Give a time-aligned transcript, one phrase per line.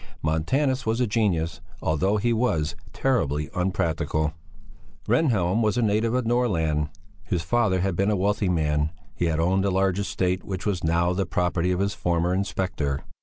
[0.23, 4.33] Montanus was a genius, although he was terribly unpractical.
[5.07, 6.89] Rehnhjelm was a native of Norrland.
[7.23, 10.83] His father had been a wealthy man; he had owned a large estate which was
[10.83, 13.01] now the property of his former inspector.